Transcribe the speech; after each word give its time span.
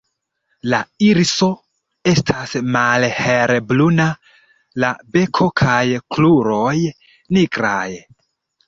La 0.73 0.77
iriso 1.07 1.49
estas 2.13 2.55
malhelbruna, 2.77 4.09
la 4.85 4.91
beko 5.19 5.51
kaj 5.63 5.85
kruroj 6.17 6.77
nigraj. 7.39 7.89